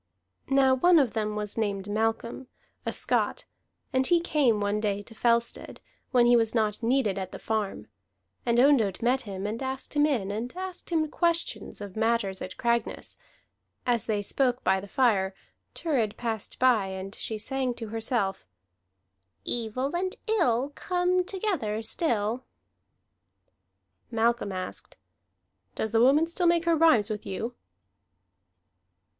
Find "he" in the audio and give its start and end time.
4.07-4.19, 6.25-6.35